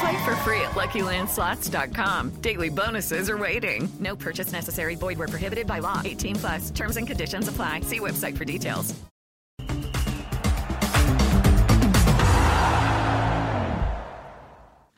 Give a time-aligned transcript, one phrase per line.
[0.00, 2.30] Play for free at LuckyLandSlots.com.
[2.40, 3.88] Daily bonuses are waiting.
[4.00, 4.94] No purchase necessary.
[4.96, 6.02] Void where prohibited by law.
[6.04, 6.70] 18 plus.
[6.70, 7.80] Terms and conditions apply.
[7.80, 8.94] See website for details.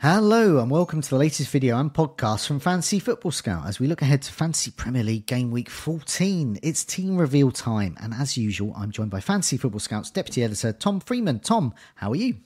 [0.00, 3.88] Hello and welcome to the latest video and podcast from Fantasy Football Scout as we
[3.88, 6.60] look ahead to Fantasy Premier League Game Week 14.
[6.62, 10.72] It's team reveal time and as usual I'm joined by Fantasy Football Scout's Deputy Editor
[10.72, 11.40] Tom Freeman.
[11.40, 12.36] Tom, how are you?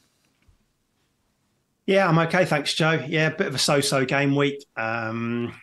[1.86, 3.04] Yeah, I'm okay, thanks, Joe.
[3.08, 4.64] Yeah, a bit of a so-so game week.
[4.76, 5.54] Um,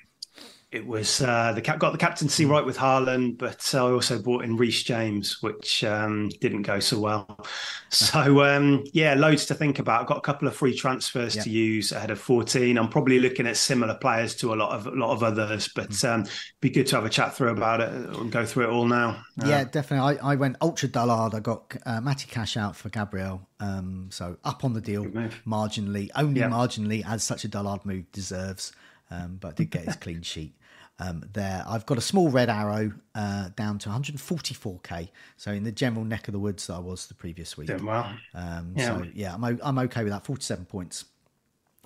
[0.72, 4.44] it was uh, the cap got the captaincy right with Haaland, but I also brought
[4.44, 7.46] in Reece James, which um, didn't go so well.
[7.90, 10.02] So um, yeah, loads to think about.
[10.02, 11.42] I've got a couple of free transfers Yeah.
[11.42, 12.78] to use ahead of 14.
[12.78, 15.90] I'm probably looking at similar players to a lot of a lot of others, but
[15.90, 16.14] Mm.
[16.14, 16.26] um,
[16.62, 19.24] be good to have a chat through about it and go through it all now.
[19.42, 20.20] Uh, Yeah, definitely.
[20.20, 21.34] I, I went ultra dullard.
[21.34, 23.48] I got uh, Matty Cash out for Gabriel.
[23.60, 25.06] Um, so up on the deal
[25.48, 26.50] marginally, only Yeah.
[26.50, 28.72] marginally, as such a dullard move deserves.
[29.12, 30.54] Um, but did get his clean sheet
[31.00, 31.64] um, there.
[31.68, 35.10] I've got a small red arrow uh, down to 144k.
[35.38, 37.68] So in the general neck of the woods that I was the previous week.
[37.68, 38.12] Doing well.
[38.34, 38.88] Um, Yeah.
[38.98, 40.26] So yeah, I'm, o- I'm okay with that.
[40.26, 41.06] 47 points.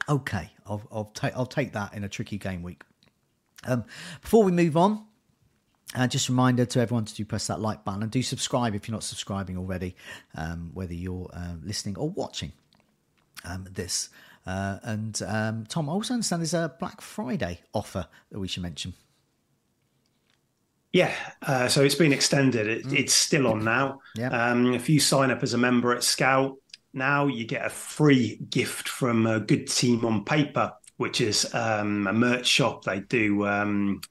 [0.10, 2.84] Okay, I'll, I'll take I'll take that in a tricky game week.
[3.66, 3.86] Um,
[4.22, 5.06] before we move on,
[5.96, 8.76] uh, just a reminder to everyone to do press that like button and do subscribe
[8.76, 9.96] if you're not subscribing already,
[10.36, 12.52] um, whether you're uh, listening or watching
[13.46, 14.10] um, this.
[14.46, 18.64] Uh, and um, Tom, I also understand there's a Black Friday offer that we should
[18.64, 18.94] mention.
[20.94, 21.12] Yeah,
[21.42, 22.68] uh, so it's been extended.
[22.68, 24.00] It, It's still on now.
[24.16, 24.30] Yeah.
[24.30, 26.58] Um, if you sign up as a member at Scout
[26.94, 32.06] now, you get a free gift from a Good Team on Paper, which is um,
[32.06, 32.84] a merch shop.
[32.84, 34.02] They do um,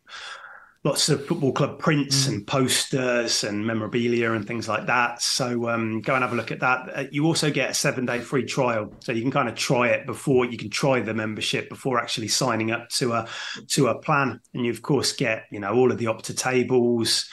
[0.84, 5.22] lots of football club prints and posters and memorabilia and things like that.
[5.22, 6.90] So um, go and have a look at that.
[6.92, 9.88] Uh, you also get a seven day free trial, so you can kind of try
[9.88, 13.28] it before you can try the membership before actually signing up to a
[13.68, 14.40] to a plan.
[14.54, 17.28] And you of course get you know all of the Opta tables.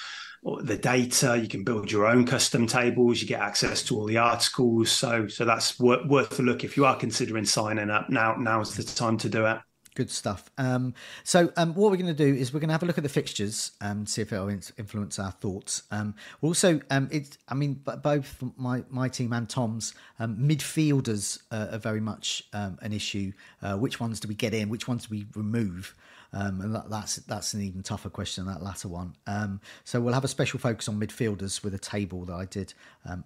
[0.61, 3.21] The data you can build your own custom tables.
[3.21, 4.89] You get access to all the articles.
[4.89, 8.09] So, so that's worth, worth a look if you are considering signing up.
[8.09, 9.57] Now, now is the time to do it.
[9.99, 10.49] Good stuff.
[10.57, 10.93] Um,
[11.25, 13.03] so, um, what we're going to do is we're going to have a look at
[13.03, 15.83] the fixtures and see if it'll influence our thoughts.
[15.91, 17.09] Um, also, um,
[17.49, 22.79] I mean, both my, my team and Tom's um, midfielders uh, are very much um,
[22.81, 23.33] an issue.
[23.61, 24.69] Uh, which ones do we get in?
[24.69, 25.93] Which ones do we remove?
[26.31, 29.15] Um, and that, that's that's an even tougher question that latter one.
[29.27, 32.73] Um, so we'll have a special focus on midfielders with a table that I did
[33.05, 33.25] um.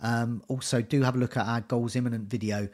[0.00, 2.68] Um, also, do have a look at our goals imminent video.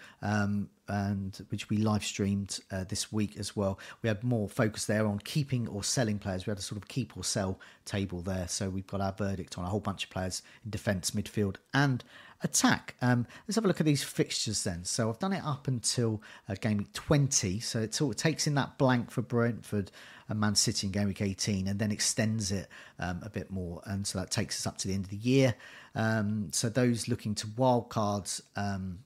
[0.88, 3.78] And which we live streamed uh, this week as well.
[4.02, 6.46] We had more focus there on keeping or selling players.
[6.46, 8.48] We had a sort of keep or sell table there.
[8.48, 12.02] So we've got our verdict on a whole bunch of players in defence, midfield, and
[12.42, 12.94] attack.
[13.02, 14.84] Um, let's have a look at these fixtures then.
[14.84, 17.60] So I've done it up until uh, game week 20.
[17.60, 19.90] So it sort of takes in that blank for Brentford
[20.28, 22.68] and Man City in game week 18 and then extends it
[22.98, 23.82] um, a bit more.
[23.84, 25.54] And so that takes us up to the end of the year.
[25.94, 29.00] Um, so those looking to wild cards, um,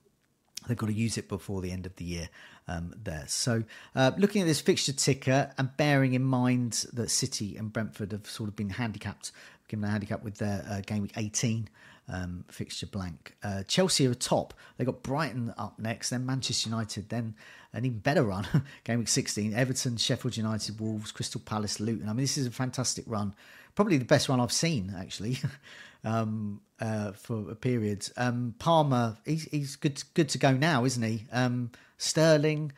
[0.67, 2.29] they've got to use it before the end of the year
[2.69, 3.25] um, there.
[3.27, 3.65] So,
[3.95, 8.27] uh, looking at this fixture ticker and bearing in mind that City and Brentford have
[8.27, 9.33] sort of been handicapped,
[9.69, 11.69] given a handicap with their uh, game week 18
[12.09, 13.35] um, fixture blank.
[13.43, 14.55] Uh, Chelsea are top.
[14.77, 17.35] They got Brighton up next, then Manchester United, then
[17.73, 18.47] an even better run.
[18.85, 22.09] Game week 16, Everton, Sheffield United, Wolves, Crystal Palace, Luton.
[22.09, 23.35] I mean, this is a fantastic run.
[23.75, 25.39] Probably the best run I've seen, actually,
[26.05, 28.09] um, uh, for a period.
[28.17, 31.27] Um, Palmer, he's, he's good, good to go now, isn't he?
[31.33, 32.73] Um, Sterling,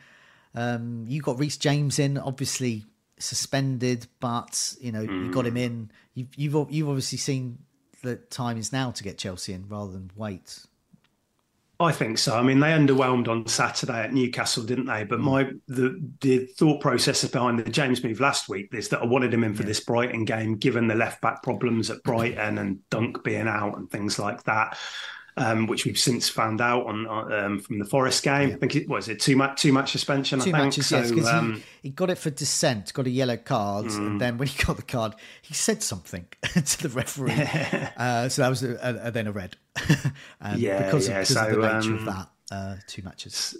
[0.53, 2.85] um, you got Reece James in, obviously
[3.17, 5.25] suspended, but you know mm.
[5.25, 5.91] you got him in.
[6.13, 7.59] You've, you've you've obviously seen
[8.03, 10.65] that time is now to get Chelsea in rather than wait.
[11.79, 12.37] I think so.
[12.37, 15.03] I mean, they underwhelmed on Saturday at Newcastle, didn't they?
[15.03, 15.23] But mm.
[15.23, 19.33] my the the thought process behind the James move last week is that I wanted
[19.33, 19.67] him in for yeah.
[19.67, 23.89] this Brighton game, given the left back problems at Brighton and Dunk being out and
[23.89, 24.77] things like that
[25.37, 28.49] um, which we've since found out on um, from the Forest game.
[28.49, 28.55] Yeah.
[28.55, 30.39] I think it was it two match two match suspension.
[30.39, 30.57] Two I think.
[30.57, 33.85] matches, so, yes, because um, he, he, got it for dissent, got a yellow card,
[33.85, 33.97] mm.
[33.97, 37.33] and then when he got the card, he said something to the referee.
[37.97, 39.57] uh, so that was a, a, a, then a red.
[40.55, 41.19] yeah, because, yeah.
[41.19, 43.57] Of, because so, of the nature of um, that, uh, two matches.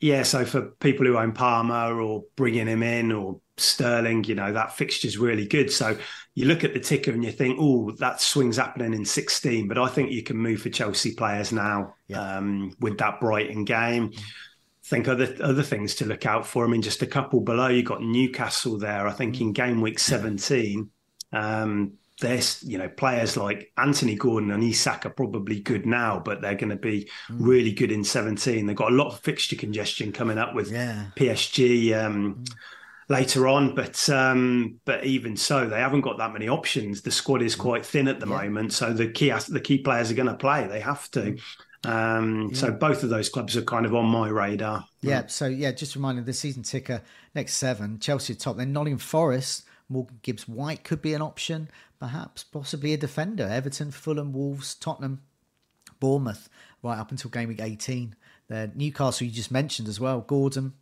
[0.00, 4.52] Yeah, so for people who own Palmer or bringing him in or Sterling, you know,
[4.52, 5.70] that fixture's really good.
[5.70, 5.96] So
[6.34, 9.68] you look at the ticker and you think, oh, that swing's happening in 16.
[9.68, 12.36] But I think you can move for Chelsea players now yeah.
[12.38, 14.10] um, with that Brighton game.
[14.10, 14.20] Mm.
[14.86, 16.64] Think other other things to look out for.
[16.64, 19.06] I mean, just a couple below, you got Newcastle there.
[19.06, 19.40] I think mm.
[19.40, 20.90] in game week 17,
[21.32, 26.42] um, there's you know players like Anthony Gordon and Isak are probably good now, but
[26.42, 27.36] they're going to be mm.
[27.38, 28.66] really good in 17.
[28.66, 31.06] They've got a lot of fixture congestion coming up with yeah.
[31.16, 32.04] PSG.
[32.04, 32.54] Um, mm
[33.08, 33.74] later on.
[33.74, 37.02] But um, but even so, they haven't got that many options.
[37.02, 38.42] The squad is quite thin at the yeah.
[38.42, 40.66] moment, so the key the key players are going to play.
[40.66, 41.20] They have to.
[41.20, 41.40] Mm.
[41.86, 42.56] Um, yeah.
[42.56, 44.86] So both of those clubs are kind of on my radar.
[45.02, 45.26] Yeah.
[45.26, 47.02] So yeah, just reminding the season ticker
[47.34, 49.64] next seven: Chelsea top, then Nottingham Forest.
[49.88, 51.68] Morgan Gibbs White could be an option,
[52.00, 53.46] perhaps, possibly a defender.
[53.46, 55.20] Everton, Fulham, Wolves, Tottenham,
[56.00, 56.48] Bournemouth,
[56.82, 58.16] right up until game week 18.
[58.48, 60.20] There, Newcastle, you just mentioned as well.
[60.20, 60.74] Gordon,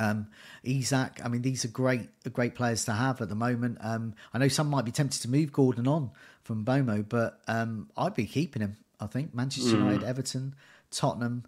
[0.00, 0.28] um,
[0.64, 3.78] Isak, I mean, these are great, great players to have at the moment.
[3.80, 6.10] Um, I know some might be tempted to move Gordon on
[6.42, 8.76] from Mbeumo, but um, I'd be keeping him.
[8.98, 9.84] I think Manchester mm.
[9.84, 10.54] United, Everton,
[10.90, 11.44] Tottenham,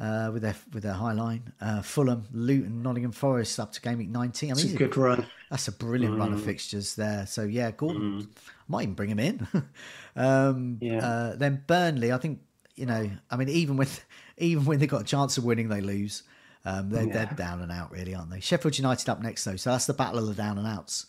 [0.00, 3.98] uh, with their with their high line, uh, Fulham, Luton, Nottingham Forest up to game
[3.98, 4.50] week nineteen.
[4.50, 5.26] I mean, it's a good run.
[5.50, 6.18] That's a brilliant mm.
[6.18, 6.44] run of mm.
[6.44, 7.26] fixtures there.
[7.26, 8.28] So yeah, Gordon mm.
[8.68, 9.46] might even bring him in.
[10.16, 11.06] um, yeah.
[11.06, 12.40] Uh, then Burnley, I think
[12.74, 14.04] you know, I mean, even with
[14.38, 16.22] even when they got a chance of winning, they lose.
[16.64, 17.12] Um, they're, yeah.
[17.12, 18.40] they're down and out, really, aren't they?
[18.40, 19.56] Sheffield United up next, though.
[19.56, 21.06] So that's the battle of the down and outs.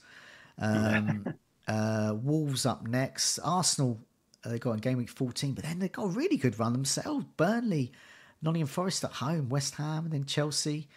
[0.59, 1.35] Um,
[1.67, 3.39] uh, Wolves up next.
[3.39, 3.99] Arsenal,
[4.43, 6.73] uh, they got in game week 14, but then they got a really good run
[6.73, 7.25] themselves.
[7.37, 7.91] Burnley,
[8.41, 10.87] Nottingham Forest at home, West Ham, and then Chelsea,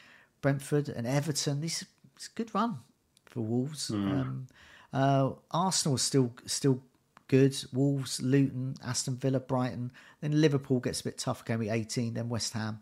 [0.41, 1.61] Brentford, and Everton.
[1.61, 1.89] This is
[2.27, 2.79] a good run
[3.27, 3.91] for Wolves.
[3.91, 4.21] Mm.
[4.21, 4.47] Um,
[4.93, 6.83] uh, Arsenal is still still
[7.29, 7.55] good.
[7.73, 9.93] Wolves, Luton, Aston Villa, Brighton.
[10.21, 12.15] Then Liverpool gets a bit tough game week 18.
[12.15, 12.81] Then West Ham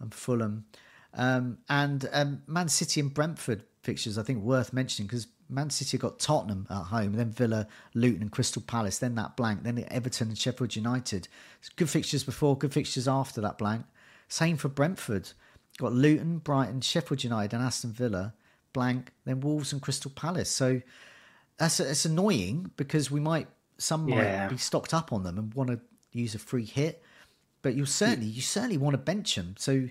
[0.00, 0.64] and Fulham.
[1.16, 5.96] Um, and um, Man City and Brentford fixtures, I think, worth mentioning because Man City
[5.96, 10.28] got Tottenham at home, then Villa, Luton, and Crystal Palace, then that blank, then Everton
[10.28, 11.28] and Sheffield United.
[11.76, 13.86] Good fixtures before, good fixtures after that blank.
[14.28, 15.30] Same for Brentford.
[15.78, 18.34] Got Luton, Brighton, Sheffield United, and Aston Villa,
[18.72, 20.50] blank, then Wolves and Crystal Palace.
[20.50, 20.82] So
[21.58, 23.48] that's it's annoying because we might
[23.78, 25.80] some might be stocked up on them and want to
[26.12, 27.02] use a free hit,
[27.62, 29.54] but you certainly you certainly want to bench them.
[29.58, 29.88] So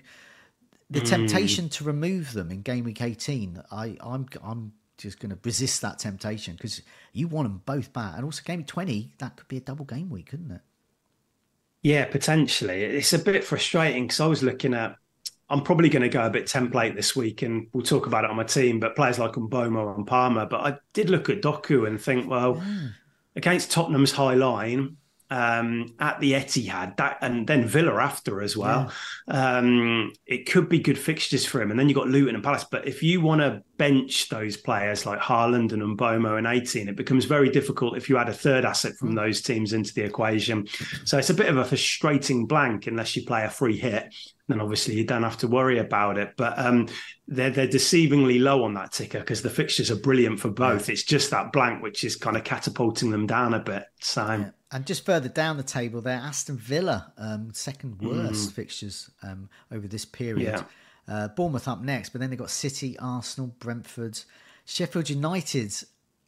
[0.90, 1.08] the mm.
[1.08, 5.82] temptation to remove them in game week 18 i i'm i'm just going to resist
[5.82, 6.80] that temptation because
[7.12, 9.84] you want them both back and also game week 20 that could be a double
[9.84, 10.60] game week couldn't it
[11.82, 14.96] yeah potentially it's a bit frustrating because i was looking at
[15.50, 18.30] i'm probably going to go a bit template this week and we'll talk about it
[18.30, 21.86] on my team but players like Mbeumo and Palmer but i did look at doku
[21.86, 22.88] and think well yeah.
[23.36, 24.96] against tottenham's high line
[25.30, 28.92] um, at the Etihad, that and then Villa after as well.
[29.28, 29.58] Yeah.
[29.58, 32.64] Um, it could be good fixtures for him, and then you got Luton and Palace.
[32.70, 36.96] But if you want to bench those players like Haaland and Mbeumo and 18, it
[36.96, 39.16] becomes very difficult if you add a third asset from mm.
[39.16, 40.66] those teams into the equation.
[41.04, 44.14] So it's a bit of a frustrating blank unless you play a free hit.
[44.48, 46.34] Then obviously you don't have to worry about it.
[46.36, 46.88] But um,
[47.26, 50.88] they're they're deceivingly low on that ticker because the fixtures are brilliant for both.
[50.88, 50.92] Yeah.
[50.92, 53.84] It's just that blank which is kind of catapulting them down a bit.
[54.00, 54.24] So.
[54.24, 54.50] Yeah.
[54.76, 58.52] And just further down the table there, Aston Villa, um, second worst mm.
[58.52, 60.52] fixtures um, over this period.
[60.52, 60.64] Yeah.
[61.08, 64.20] Uh, Bournemouth up next, but then they've got City, Arsenal, Brentford,
[64.66, 65.72] Sheffield United,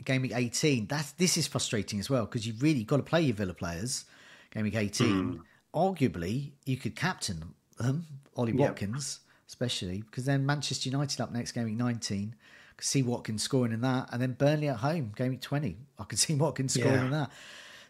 [0.02, 0.86] game week 18.
[0.86, 4.06] That's, this is frustrating as well because you've really got to play your Villa players,
[4.50, 5.06] game week 18.
[5.06, 5.40] Mm.
[5.74, 9.34] Arguably, you could captain them, Ollie Watkins, yep.
[9.46, 12.34] especially, because then Manchester United up next, game week 19.
[12.34, 15.76] I could see Watkins scoring in that, and then Burnley at home, game week 20.
[15.98, 17.04] I could see Watkins scoring yeah.
[17.04, 17.30] in that.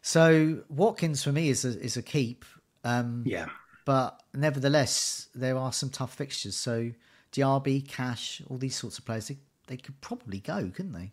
[0.08, 2.46] So Watkins for me is a, is a keep.
[2.82, 3.48] Um, yeah.
[3.84, 6.56] But nevertheless, there are some tough fixtures.
[6.56, 6.92] So
[7.30, 9.36] Diaby, Cash, all these sorts of players, they,
[9.66, 11.12] they could probably go, couldn't they?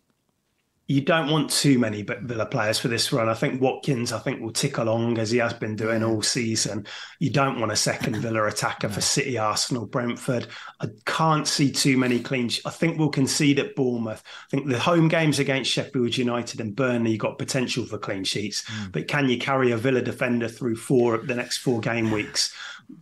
[0.88, 3.28] You don't want too many Villa players for this run.
[3.28, 6.86] I think Watkins, I think, will tick along as he has been doing all season.
[7.20, 10.46] You don't want a second Villa attacker for City, Arsenal, Brentford.
[10.80, 12.52] I can't see too many clean.
[12.66, 14.22] I think we'll concede at Bournemouth.
[14.26, 18.24] I think the home games against Sheffield United and Burnley, you got potential for clean
[18.24, 18.62] sheets.
[18.64, 18.92] Mm.
[18.92, 22.54] But can you carry a Villa defender through four the next four game weeks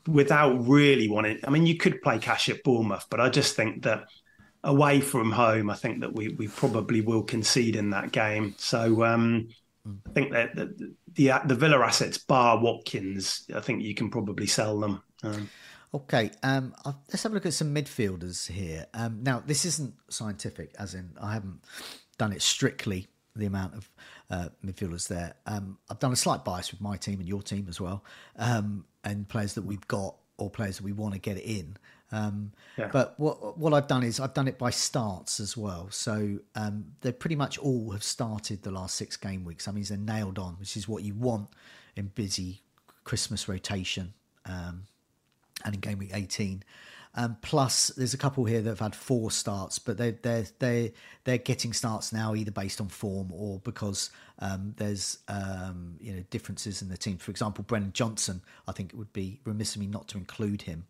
[0.08, 1.40] without really wanting?
[1.44, 4.06] I mean, you could play cash at Bournemouth, but I just think that
[4.64, 8.56] away from home, I think that we we probably will concede in that game.
[8.58, 9.50] So um,
[9.86, 14.48] I think that the, the, the Villa assets, bar Watkins, I think you can probably
[14.48, 15.04] sell them.
[15.24, 15.50] Um,
[15.94, 18.86] okay, um, let's have a look at some midfielders here.
[18.94, 21.62] Um, now, this isn't scientific, as in I haven't
[22.18, 23.90] done it strictly the amount of
[24.30, 25.34] uh, midfielders there.
[25.46, 28.04] Um, I've done a slight bias with my team and your team as well,
[28.38, 31.78] um, and players that we've got or players that we want to get in.
[32.14, 32.90] Um, yeah.
[32.92, 35.88] But what what I've done is I've done it by starts as well.
[35.90, 39.66] So um, they pretty much all have started the last six game weeks.
[39.66, 41.50] That means they're nailed on, which is what you want
[41.96, 42.62] in busy
[43.04, 44.14] Christmas rotation
[44.46, 44.84] um,
[45.66, 46.64] and in game week 18.
[47.16, 50.94] Um, plus, there's a couple here that have had four starts, but they they're they
[51.24, 56.24] they're getting starts now either based on form or because um, there's um, you know
[56.30, 57.18] differences in the team.
[57.18, 60.64] For example, Brennan Johnson, I think it would be remiss of me not to include
[60.64, 60.86] him.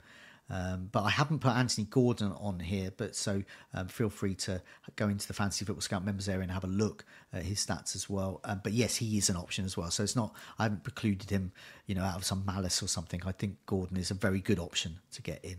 [0.50, 4.62] Um, but I haven't put Anthony Gordon on here, but so um, feel free to
[4.96, 7.96] go into the Fantasy Football Scout members area and have a look at his stats
[7.96, 8.42] as well.
[8.44, 9.90] Um, but yes, he is an option as well.
[9.90, 11.54] So it's not, I haven't precluded him,
[11.88, 13.22] you know, out of some malice or something.
[13.26, 15.58] I think Gordon is a very good option to get in.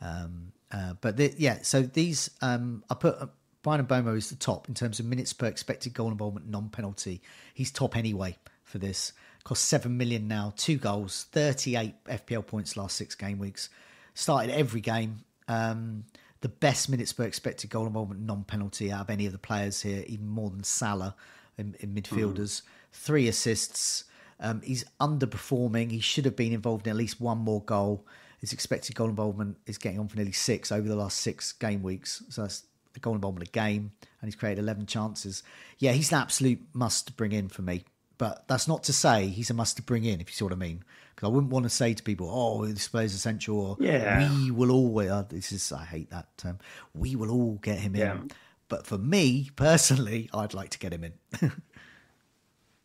[0.00, 3.26] Um, uh, but the, yeah, so these, um, I put uh,
[3.62, 7.22] Bryan Mbeumo is the top in terms of minutes per expected goal involvement, non penalty.
[7.54, 9.12] He's top anyway for this.
[9.44, 13.68] Cost 7 million now, two goals, 38 FPL points last six game weeks
[14.14, 15.24] started every game.
[15.48, 16.04] Um,
[16.40, 19.82] the best minutes per expected goal involvement non penalty out of any of the players
[19.82, 21.14] here, even more than Salah
[21.58, 22.34] in, in midfielders.
[22.34, 22.62] Mm.
[22.92, 24.04] Three assists.
[24.40, 25.90] Um, he's underperforming.
[25.90, 28.06] He should have been involved in at least one more goal.
[28.40, 31.82] His expected goal involvement is getting on for nearly six over the last six game
[31.82, 32.22] weeks.
[32.28, 35.42] So that's a goal involvement a game, and he's created 11 chances.
[35.78, 37.84] Yeah, he's an absolute must to bring in for me.
[38.18, 40.52] But that's not to say he's a must to bring in, if you see what
[40.52, 40.84] I mean.
[41.14, 44.28] Because I wouldn't want to say to people, "Oh, this player's essential," or yeah.
[44.38, 46.58] "We will always." Oh, this is I hate that term.
[46.94, 48.14] We will all get him yeah.
[48.14, 48.30] in.
[48.68, 51.12] But for me personally, I'd like to get him in.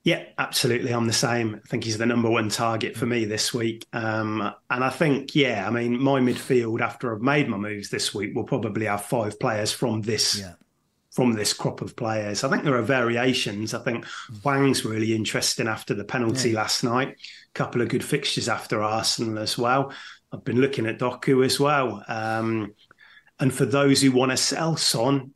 [0.03, 0.91] yeah, absolutely.
[0.91, 1.55] I'm the same.
[1.55, 3.88] I think he's the number one target for me this week.
[3.93, 8.13] Um, and I think, yeah, I mean, my midfield after I've made my moves this
[8.13, 10.53] week will probably have five players from this yeah
[11.19, 12.45] from this crop of players.
[12.45, 13.73] I think there are variations.
[13.73, 14.05] I think
[14.41, 16.61] Hwang's really interesting after the penalty yeah.
[16.61, 17.09] last night.
[17.09, 19.91] A couple of good fixtures after Arsenal as well.
[20.31, 22.05] I've been looking at Doku as well.
[22.07, 22.73] Um,
[23.38, 25.33] and for those who want to sell Son,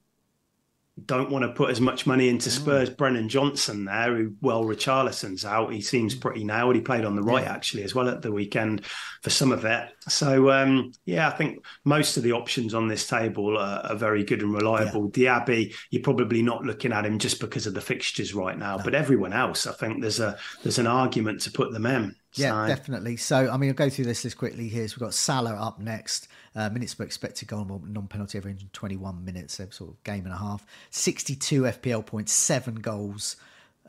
[1.06, 2.54] don't want to put as much money into mm.
[2.54, 2.90] Spurs.
[2.90, 2.98] Mm.
[2.98, 5.74] Brennan Johnson there, who well Richarlison's out.
[5.74, 6.76] He seems pretty nailed.
[6.76, 7.52] He played on the right yeah.
[7.52, 8.86] actually as well at the weekend
[9.24, 9.90] for some of it.
[10.08, 14.24] So um, yeah, I think most of the options on this table are, are very
[14.24, 15.12] good and reliable.
[15.16, 15.40] Yeah.
[15.40, 18.84] Diaby, you're probably not looking at him just because of the fixtures right now, no.
[18.84, 22.16] but everyone else, I think there's a there's an argument to put them in.
[22.36, 22.76] Yeah, so.
[22.76, 23.18] definitely.
[23.18, 24.88] So, I mean, I'll go through this list quickly here.
[24.88, 26.28] So, we've got Salah up next.
[26.56, 30.26] Uh, minutes per expected goal, involvement non penalty every 121 minutes, so sort of game
[30.26, 30.66] and a half.
[30.92, 33.38] 62 FPL points, seven goals,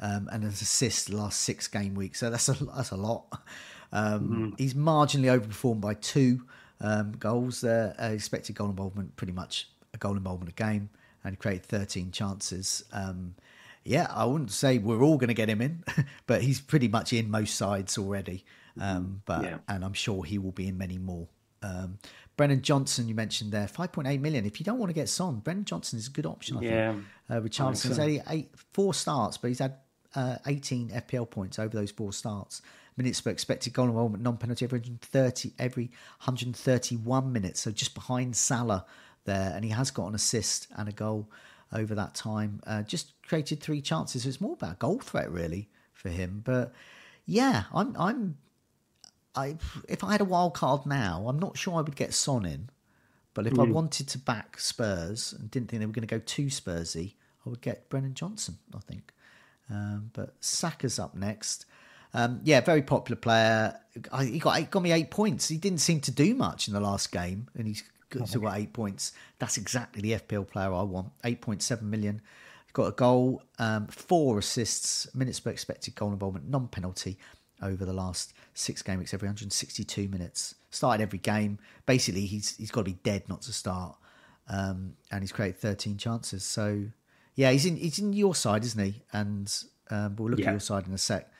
[0.00, 2.20] um, and an assist last six game weeks.
[2.20, 3.26] So, that's a, that's a lot.
[3.92, 4.48] Um, mm-hmm.
[4.58, 6.42] He's marginally overperformed by two
[6.80, 7.94] um, goals there.
[8.00, 10.90] Uh, expected goal involvement, pretty much a goal involvement a game,
[11.22, 12.84] and created 13 chances.
[12.92, 13.36] Um,
[13.84, 15.84] yeah, I wouldn't say we're all going to get him in,
[16.26, 18.44] but he's pretty much in most sides already.
[18.80, 19.58] Um, but yeah.
[19.68, 21.28] and I'm sure he will be in many more.
[21.62, 21.98] Um,
[22.36, 24.44] Brennan Johnson, you mentioned there, 5.8 million.
[24.44, 26.56] If you don't want to get Son, Brennan Johnson is a good option.
[26.56, 27.04] I yeah, think.
[27.30, 28.02] Uh, Richarlison's so.
[28.02, 29.76] only eight, four starts, but he's had
[30.14, 32.62] uh, 18 FPL points over those four starts.
[32.96, 35.86] Minutes per expected goal involvement, non-penalty every 130, every
[36.18, 38.84] 131 minutes, so just behind Salah
[39.24, 41.28] there, and he has got an assist and a goal
[41.72, 42.60] over that time.
[42.66, 44.22] Uh, just created three chances.
[44.22, 46.42] So it's more about goal threat really for him.
[46.44, 46.72] But
[47.26, 48.36] yeah, I'm I'm
[49.36, 49.56] I
[49.88, 52.70] if I had a wild card now, I'm not sure I would get Son in.
[53.34, 53.62] But if mm.
[53.62, 53.72] I hmm.
[53.72, 57.14] wanted to back Spurs and didn't think they were going to go too Spursy,
[57.44, 58.58] I would get Brennan Johnson.
[58.74, 59.12] I think.
[59.70, 61.66] Um, but Saka's up next.
[62.12, 63.76] Um, yeah, very popular player.
[64.12, 65.48] I, he got eight, got me eight points.
[65.48, 67.82] He didn't seem to do much in the last game, and he's
[68.24, 69.12] still got eight points.
[69.40, 71.10] That's exactly the FPL player I want.
[71.24, 72.22] Eight point seven million
[72.74, 77.18] got a goal, um, four assists, minutes per expected goal involvement, non penalty
[77.64, 80.54] over the last six game weeks, every 162 minutes.
[80.70, 81.58] Started every game.
[81.86, 83.96] Basically, he's he's got to be dead not to start,
[84.48, 86.44] um, and he's created 13 chances.
[86.44, 86.84] So,
[87.34, 89.02] yeah, he's in he's in your side, isn't he?
[89.12, 89.52] And
[89.90, 90.48] um, we'll look Yeah.
[90.48, 91.30] at your side in a sec.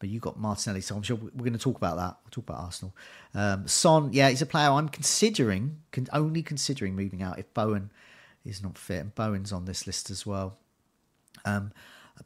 [0.00, 2.16] But you got Martinelli, so I'm sure we're going to talk about that.
[2.22, 2.94] We'll talk about Arsenal.
[3.34, 7.90] Um, Son, yeah, he's a player I'm considering, con- only considering moving out if Bowen
[8.44, 10.56] is not fit, and Bowen's on this list as well.
[11.44, 11.72] Um,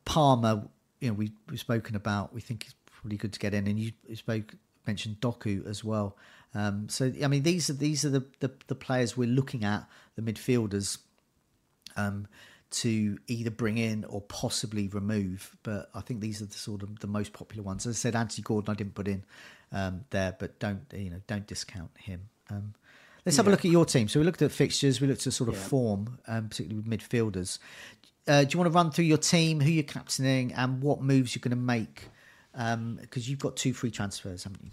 [0.05, 0.69] Palmer,
[1.01, 2.35] you know, we, we've spoken about.
[2.35, 4.55] We think he's probably good to get in, and you, spoke
[4.87, 6.17] mentioned Doku as well.
[6.55, 9.87] Um, so I mean, these are these are the, the the players we're looking at,
[10.17, 10.99] the midfielders,
[11.97, 12.27] um,
[12.71, 15.57] to either bring in or possibly remove.
[15.63, 17.87] But I think these are the sort of the most popular ones.
[17.87, 19.25] As I said, Anthony Gordon I didn't put in
[19.73, 22.29] um, there, but don't you know don't discount him.
[22.51, 22.75] Um,
[23.25, 24.09] let's have a look at your team.
[24.09, 25.63] So we looked at fixtures, we looked at sort of Yeah.
[25.63, 27.59] form, um, particularly with midfielders.
[28.29, 31.35] Uh, do you want to run through your team, who you're captaining, and what moves
[31.35, 32.09] you're going to make?
[32.53, 34.71] Because you've got two free transfers, haven't you?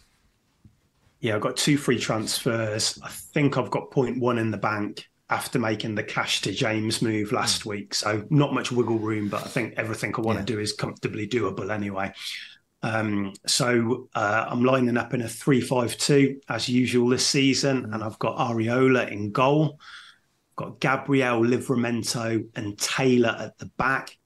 [1.22, 2.98] Yeah, I've got two free transfers.
[3.04, 7.02] I think I've got point one in the bank after making the cash to James
[7.02, 7.94] move last week.
[7.94, 10.46] So not much wiggle room, but I think everything I want Yeah.
[10.46, 12.14] to do is comfortably doable anyway.
[12.82, 18.18] Um, so uh, I'm lining up in a three-five-two as usual this season, and I've
[18.20, 19.80] got Areola in goal.
[20.56, 24.18] got Gabriel, Livramento, and Taylor at the back.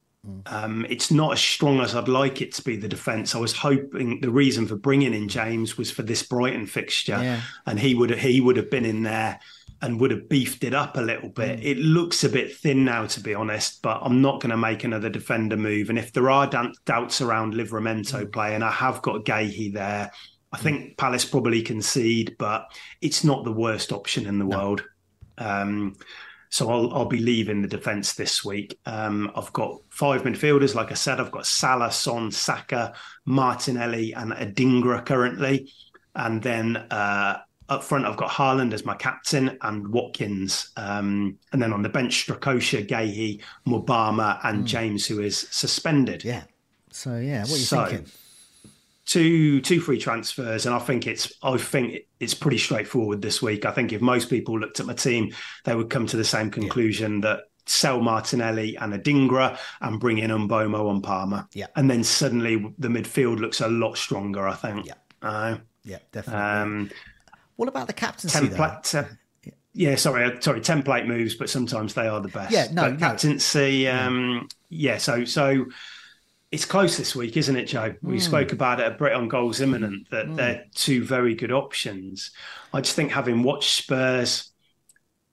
[0.46, 2.78] Um, it's not as strong as I'd like it to be.
[2.78, 3.36] The defence.
[3.36, 7.42] I was hoping the reason for bringing in James was for this Brighton fixture, Yeah.
[7.66, 9.40] and he would he would have been in there
[9.82, 11.60] and would have beefed it up a little bit.
[11.62, 13.82] It looks a bit thin now, to be honest.
[13.82, 15.90] But I'm not going to make another defender move.
[15.90, 16.50] And if there are
[16.86, 20.10] doubts around Livramento play, and I have got Guéhi there.
[20.54, 24.86] I think Palace probably concede, but it's not the worst option in the world.
[25.40, 25.96] Um,
[26.54, 28.80] so I'll, I'll be leaving the defence this week.
[28.86, 30.76] Um, I've got five midfielders.
[30.76, 32.94] Like I said, I've got Salah, Son, Saka,
[33.26, 35.72] Martinelli, and Adingra currently.
[36.14, 40.70] And then uh, up front, I've got Haaland as my captain and Watkins.
[40.78, 46.24] Um, and then on the bench, Strakosha, Guéhi, Mubama, and James, who is suspended.
[46.24, 46.44] Yeah.
[46.92, 48.12] So yeah, what are you So, thinking?
[49.06, 53.66] Two two free transfers, and I think it's I think it's pretty straightforward this week.
[53.66, 55.34] I think if most people looked at my team,
[55.66, 60.32] they would come to the same conclusion that sell Martinelli and Adingra and bring in
[60.32, 61.48] Mbeumo and Palmer.
[61.54, 61.68] Yeah.
[61.76, 64.48] and then suddenly the midfield looks a lot stronger.
[64.48, 64.86] I think.
[64.86, 64.94] Yeah.
[65.22, 66.42] Uh, Yeah, definitely.
[66.42, 66.90] um,
[67.58, 68.48] what about the captaincy?
[68.48, 68.56] though?
[68.56, 68.84] template.
[69.44, 70.62] te- yeah, sorry, uh, sorry.
[70.62, 72.52] Template moves, but sometimes they are the best.
[72.52, 72.98] Yeah, no, But no.
[73.00, 73.88] captaincy.
[73.90, 75.66] Um, yeah, so so
[76.54, 77.96] it's close this week, isn't it, Joe?
[78.04, 78.22] We Mm.
[78.22, 82.30] spoke about it at Brit on Goals Imminent that they're two very good options.
[82.72, 84.52] I just think having watched Spurs,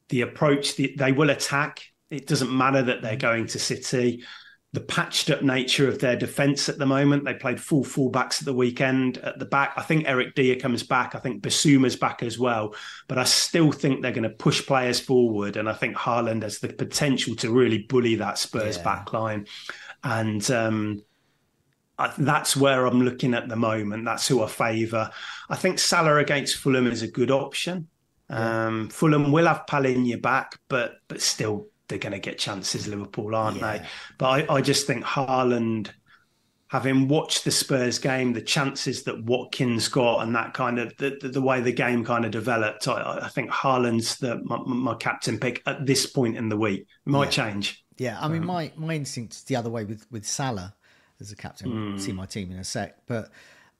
[0.08, 1.82] the approach the, they will attack.
[2.10, 3.02] It doesn't matter that Mm.
[3.02, 4.24] they're going to City.
[4.72, 7.24] The patched up nature of their defence at the moment.
[7.24, 9.74] They played full fullbacks at the weekend at the back.
[9.76, 11.14] I think Eric Dier comes back.
[11.14, 12.74] I think Bissouma's back as well.
[13.08, 15.56] But I still think they're going to push players forward.
[15.58, 18.84] And I think Haaland has the potential to really bully that Spurs Yeah.
[18.84, 19.46] back line.
[20.02, 21.02] And um,
[22.00, 24.06] I, that's where I'm looking at the moment.
[24.06, 25.10] That's who I favour.
[25.50, 27.88] I think Salah against Fulham is a good option.
[28.30, 32.88] Um, Fulham will have Palhinha back, but but still they're going to get chances.
[32.88, 33.82] Liverpool, aren't they?
[34.18, 35.90] But I, I just think Haaland,
[36.68, 41.18] having watched the Spurs game, the chances that Watkins got, and that kind of the,
[41.20, 44.94] the, the way the game kind of developed, I, I think Haaland's the my, my
[44.94, 46.82] captain pick at this point in the week.
[46.82, 47.84] It might change.
[47.98, 50.74] Yeah, I mean, my my instinct is the other way with with Salah
[51.20, 51.70] as a captain.
[51.70, 52.00] We'll Mm.
[52.00, 53.30] see my team in a sec, but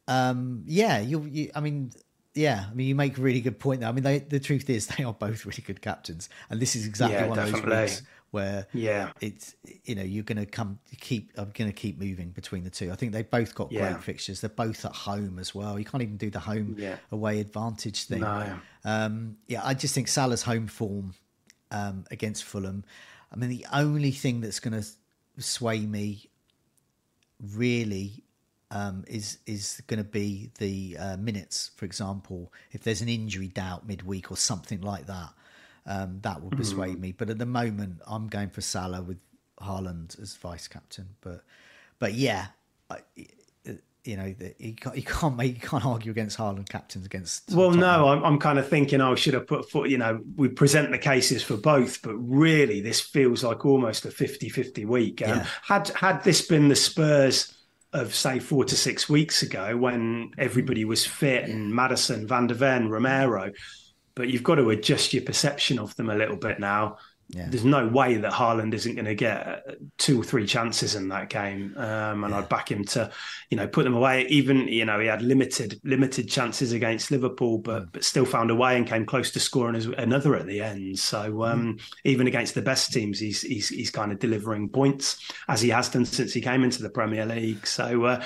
[0.09, 1.51] um, yeah, you, you.
[1.55, 1.93] I mean,
[2.35, 3.89] yeah, I mean, you make a really good point there.
[3.89, 6.87] I mean, they, the truth is they are both really good captains, and this is
[6.87, 9.11] exactly Yeah, one of those weeks where Yeah.
[9.21, 12.71] it's you know you're going to come keep I'm going to keep moving between the
[12.71, 12.93] two.
[12.93, 13.91] I think they both got Yeah.
[13.93, 14.41] great fixtures.
[14.41, 15.79] They're both at home as well.
[15.79, 16.97] You can't even do the home Yeah.
[17.11, 18.21] away advantage thing.
[18.21, 18.59] No.
[18.85, 21.15] Um, yeah, I just think Salah's home form
[21.73, 22.85] um, against Fulham.
[23.33, 24.87] I mean, the only thing that's going to
[25.39, 26.30] sway me
[27.55, 28.25] really
[28.71, 31.71] um, is is going to be the uh, minutes.
[31.77, 35.31] For example, if there's an injury doubt midweek or something like that,
[35.87, 37.13] um, that will persuade me.
[37.13, 39.19] But at the moment, I'm going for Salah with
[39.61, 41.09] Haaland as vice captain.
[41.21, 41.43] But
[41.99, 42.49] but yeah,
[42.89, 42.99] I,
[44.05, 47.51] you know, you can't you can't make you can't argue against Haaland captains against.
[47.53, 49.91] Well, no, I'm, I'm kind of thinking, oh, should have put foot?
[49.91, 54.11] You know, we present the cases for both, but really, this feels like almost a
[54.11, 55.23] 50 50 week.
[55.23, 55.47] Um, Yeah.
[55.63, 57.57] Had had this been the Spurs
[57.93, 62.55] of say four to six weeks ago when everybody was fit and Maddison, Van der
[62.55, 63.51] Ven, Romero,
[64.15, 66.99] but you've got to adjust your perception of them a little bit now.
[67.33, 67.47] Yeah.
[67.49, 69.65] there's no way that Haaland isn't going to get
[69.99, 73.11] two or three chances in that game, um, and I'd back him to,
[73.51, 74.27] you know, put them away.
[74.27, 77.93] Even you know he had limited limited chances against Liverpool, but Mm.
[77.93, 80.99] but still found a way and came close to scoring as, another at the end.
[80.99, 81.81] So um, Mm.
[82.05, 85.89] even against the best teams, he's he's he's kind of delivering points as he has
[85.89, 87.67] done since he came into the Premier League.
[87.67, 88.05] So.
[88.05, 88.25] Uh,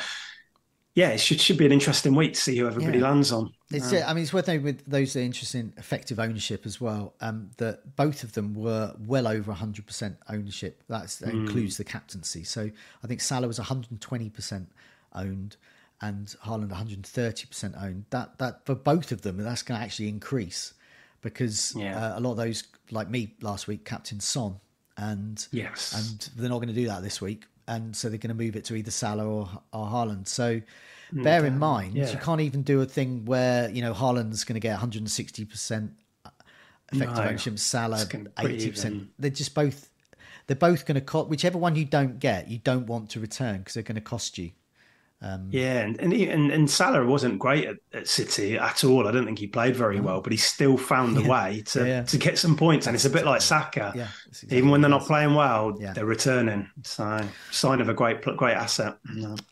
[0.94, 3.04] yeah, it should should be an interesting week to see who everybody Yeah.
[3.08, 3.52] lands on.
[3.70, 6.80] It's, Um, I mean, it's worth noting with those that are in effective ownership as
[6.80, 7.14] well.
[7.20, 10.82] Um, that both of them were well over 100% ownership.
[10.88, 11.46] That's, that Mm.
[11.46, 12.44] includes the captaincy.
[12.44, 12.70] So
[13.02, 14.68] I think Salah was 120%
[15.12, 15.56] owned,
[16.00, 18.04] and Haaland 130% owned.
[18.10, 20.74] That that for both of them, that's going to actually increase
[21.22, 21.98] because Yeah.
[22.14, 24.60] uh, a lot of those, like me last week, captain Son,
[24.96, 25.92] and Yes.
[25.96, 28.56] and they're not going to do that this week, and so they're going to move
[28.56, 30.28] it to either Salah or or Haaland.
[30.28, 30.60] So
[31.12, 32.10] Mm, bear in mind, Yeah.
[32.10, 35.92] you can't even do a thing where you know Haaland's going to get 160 percent
[36.92, 37.24] effective No.
[37.24, 38.94] ownership, Salah It's gonna be pretty 80 percent.
[38.94, 39.08] even.
[39.18, 39.90] They're just both.
[40.46, 42.48] They're both going to cost whichever one you don't get.
[42.48, 44.50] You don't want to return because they're going to cost you.
[45.26, 49.08] Um, Yeah, and and, he- and and Salah wasn't great at, at City at all.
[49.08, 51.28] I don't think he played very well, but he still found a Yeah.
[51.28, 52.86] way to, Yeah, to get some points.
[52.86, 53.92] And it's a bit like Saka.
[53.96, 56.68] Yeah, that's Even when they're not playing well, they're returning.
[56.82, 58.98] So sign of a great great asset.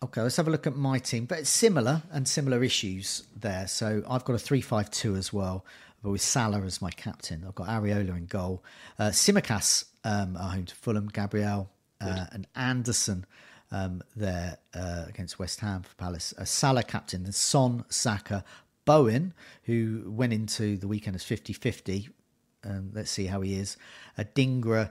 [0.04, 1.24] Okay, let's have a look at my team.
[1.24, 3.66] But it's similar and similar issues there.
[3.66, 5.64] So I've got a three-five-two as well,
[6.02, 7.44] but with Salah as my captain.
[7.48, 8.62] I've got Areola in goal.
[8.98, 13.24] Uh, Tsimikas um, at home to Fulham, Gabriel uh, and Anderson
[13.72, 16.32] um, there uh, against West Ham for Palace.
[16.38, 18.44] Uh, Salah captain, then Son, Saka,
[18.84, 22.10] Bowen, who went into the weekend as 50-50.
[22.64, 23.76] Um, let's see how he is.
[24.16, 24.90] Uh, Dingra,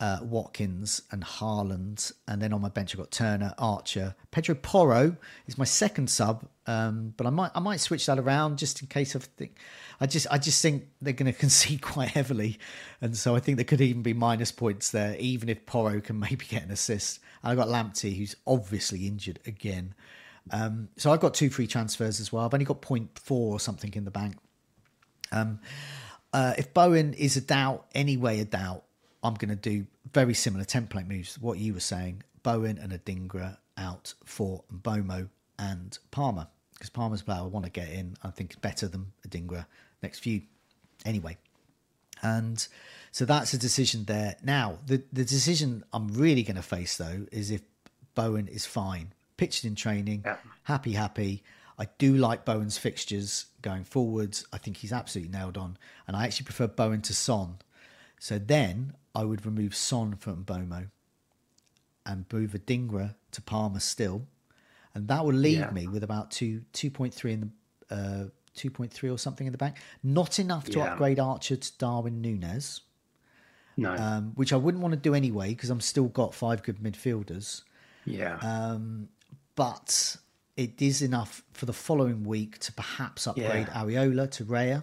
[0.00, 2.12] uh, Watkins, and Haaland.
[2.26, 6.46] And then on my bench, I've got Turner, Archer, Pedro Porro is my second sub.
[6.66, 9.56] Um, but I might I might switch that around just in case I think
[10.00, 12.58] I just I just think they're going to concede quite heavily,
[13.00, 16.18] and so I think there could even be minus points there, even if Porro can
[16.20, 17.20] maybe get an assist.
[17.42, 19.94] And I've got Lamptey, who's obviously injured again.
[20.50, 22.44] Um, so I've got two free transfers as well.
[22.44, 24.36] I've only got 0.4 or something in the bank.
[25.30, 25.60] Um,
[26.32, 28.84] uh, if Bowen is a doubt, anyway a doubt,
[29.22, 31.38] I'm going to do very similar template moves.
[31.38, 35.28] What you were saying, Bowen and Adingra out for Mbeumo
[35.58, 38.16] and Palmer because Palmer's player I want to get in.
[38.22, 39.66] I think better than Adingra
[40.02, 40.42] next few.
[41.04, 41.36] Anyway,
[42.22, 42.66] and
[43.12, 44.36] so that's a decision there.
[44.42, 47.62] Now the the decision I'm really going to face though is if
[48.14, 50.24] Bowen is fine, pitched in training,
[50.64, 51.42] happy, happy.
[51.78, 54.44] I do like Bowen's fixtures going forwards.
[54.52, 55.76] I think he's absolutely nailed on.
[56.08, 57.58] And I actually prefer Bowen to Son.
[58.18, 60.90] So then I would remove Son from Mbeumo
[62.06, 64.26] and move Adingra to Palmer still.
[64.94, 65.70] And that will leave Yeah.
[65.70, 67.40] me with about two two point three in
[67.88, 69.76] the uh two point three or something in the bank.
[70.02, 70.92] Not enough to Yeah.
[70.92, 72.80] upgrade Archer to Darwin Nunez.
[73.76, 73.94] No.
[73.94, 77.62] Um, which I wouldn't want to do anyway because I'm still got five good midfielders.
[78.04, 78.36] yeah.
[78.38, 79.08] Um,
[79.54, 80.16] but
[80.56, 83.82] it is enough for the following week to perhaps upgrade Yeah.
[83.84, 84.82] Areola to Raya.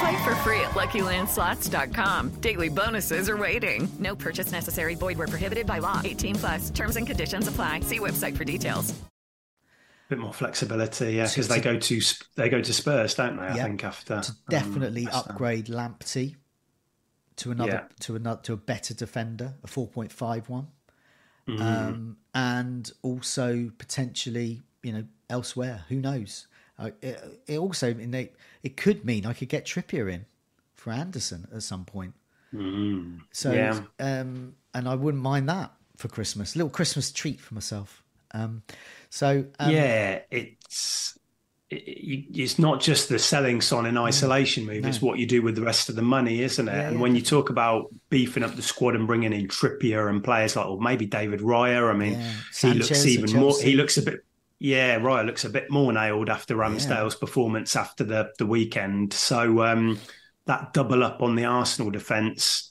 [0.00, 2.30] Play for free at LuckyLandSlots.com.
[2.40, 3.86] Daily bonuses are waiting.
[3.98, 4.94] No purchase necessary.
[4.94, 6.00] Void where prohibited by law.
[6.02, 6.70] 18 plus.
[6.70, 7.80] Terms and conditions apply.
[7.80, 8.90] See website for details.
[8.92, 12.00] A bit more flexibility, yeah, because they go to
[12.34, 13.42] they go to Spurs, don't they?
[13.44, 13.64] I Yeah.
[13.64, 15.24] think after to um, definitely West Ham.
[15.28, 16.34] upgrade Lamptey
[17.36, 17.84] to another Yeah.
[18.00, 20.66] to another to a better defender, a four point five one,
[21.46, 21.60] Mhm.
[21.60, 25.84] um, and also potentially you know elsewhere.
[25.90, 26.48] Who knows?
[26.80, 30.24] It, it, also it, it could mean I could get Trippier in
[30.74, 32.14] for Anderson at some point.
[32.54, 33.80] Mm, so, yeah.
[33.98, 36.54] um, and I wouldn't mind that for Christmas.
[36.54, 38.02] A little Christmas treat for myself.
[38.32, 38.62] Um,
[39.10, 41.18] so um, yeah, it's
[41.68, 44.88] it, it's not just the selling Son in isolation move; no.
[44.88, 46.72] it's what you do with the rest of the money, isn't it?
[46.72, 47.02] Yeah, and yeah.
[47.02, 50.66] when you talk about beefing up the squad and bringing in Trippier and players like,
[50.66, 52.20] or maybe David Raya, I mean,
[52.60, 53.54] he looks even more.
[53.60, 54.24] He looks a bit.
[54.60, 59.14] Yeah, Raya looks a bit more nailed after Ramsdale's performance after the the weekend.
[59.14, 59.98] So um,
[60.44, 62.70] that double up on the Arsenal defence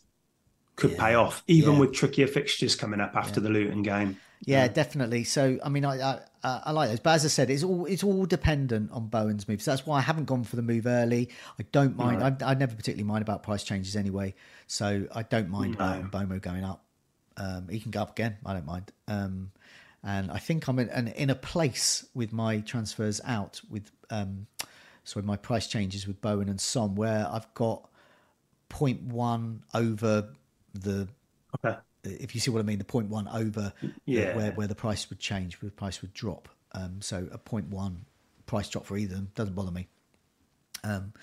[0.76, 4.18] could pay off, even with trickier fixtures coming up after the Luton game.
[4.46, 5.26] Yeah, definitely.
[5.26, 8.04] So, I mean, I, I, I like those, but as I said, it's all it's
[8.04, 9.66] all dependent on Bowen's moves.
[9.66, 11.30] That's why I haven't gone for the move early.
[11.60, 12.20] I don't mind.
[12.20, 12.26] No.
[12.26, 14.34] I, I, never particularly mind about price changes anyway,
[14.68, 16.08] so I don't mind no.
[16.10, 16.86] Mbeumo going up.
[17.36, 18.38] Um, he can go up again.
[18.46, 18.92] I don't mind.
[19.08, 19.52] Um,
[20.04, 24.48] and I think I'm in, in, a place with my transfers out with um,
[25.04, 27.90] sorry my price changes with Bowen and Son where I've got
[28.70, 30.30] 0.1 over
[30.74, 31.08] the
[31.64, 33.74] okay if you see what I mean, the 0.1 over
[34.06, 34.36] yeah.
[34.36, 36.48] where, where the price would change, where the price would drop.
[36.72, 37.96] Um, so a 0.1
[38.46, 39.88] price drop for either them doesn't bother me.
[40.84, 41.14] Um,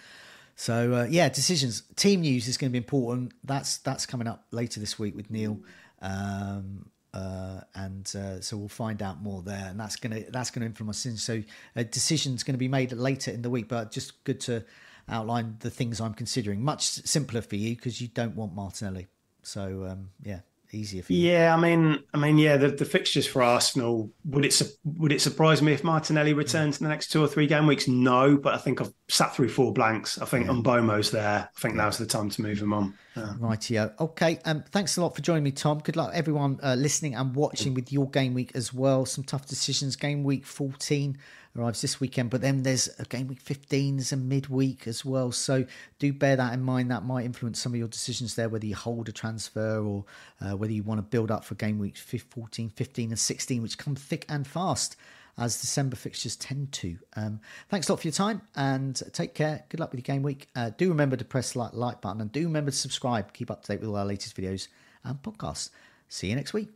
[0.55, 1.83] so uh, yeah, decisions.
[1.97, 3.33] Team news is going to be important.
[3.45, 5.59] That's that's coming up later this week with Neil,
[6.01, 9.69] um, uh, and uh, so we'll find out more there.
[9.71, 11.23] And that's gonna that's gonna influence things.
[11.23, 11.43] So
[11.75, 14.65] a decision's going to be made later in the week, but just good to
[15.09, 16.63] outline the things I'm considering.
[16.63, 19.07] Much simpler for you because you don't want Martinelli.
[19.43, 20.41] So um, yeah,
[20.73, 21.31] easier for you.
[21.31, 25.23] Yeah, I mean, I mean, yeah, the, the fixtures for Arsenal would it would it
[25.23, 27.89] surprise me if Martinelli returns in the next two or three game weeks?
[27.89, 30.21] No, but I think I've sat through four blanks.
[30.21, 30.53] I think yeah.
[30.53, 31.49] Mbeumo's there.
[31.57, 31.83] I think yeah.
[31.83, 32.95] now's the time to move him on.
[33.17, 33.35] Yeah.
[33.41, 33.99] Rightio.
[33.99, 34.39] Okay.
[34.45, 35.79] Um, thanks a lot for joining me, Tom.
[35.79, 39.07] Good luck everyone uh, listening and watching with your game week as well.
[39.07, 39.97] Some tough decisions.
[39.97, 41.17] Game week fourteen
[41.59, 45.33] arrives this weekend, but then there's a game week 15, there's a midweek as well.
[45.33, 45.65] So
[45.99, 46.91] do bear that in mind.
[46.91, 50.05] That might influence some of your decisions there, whether you hold a transfer or
[50.41, 53.79] uh, whether you want to build up for game weeks 14, 15, and 16, which
[53.79, 54.97] come thick and fast
[55.39, 56.99] as December fixtures tend to.
[57.15, 59.65] Um, thanks a lot for your time and take care.
[59.69, 60.49] Good luck with your game week.
[60.57, 63.33] Uh, do remember to press the like, like button and do remember to subscribe.
[63.33, 64.69] Keep up to date with all our latest videos
[65.05, 65.71] and podcasts.
[66.09, 66.71] See you next week.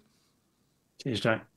[1.02, 1.49] Cheers, Jack.